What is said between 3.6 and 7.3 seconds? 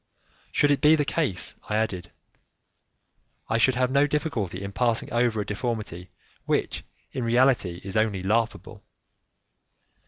have no difficulty in passing over a deformity which, in